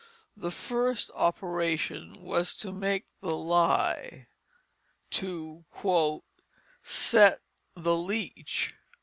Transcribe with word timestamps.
The 0.35 0.49
first 0.49 1.11
operation 1.13 2.23
was 2.23 2.55
to 2.55 2.71
make 2.71 3.05
the 3.21 3.35
lye, 3.35 4.29
to 5.11 5.65
"set 6.81 7.41
the 7.75 7.95
leach." 7.95 8.73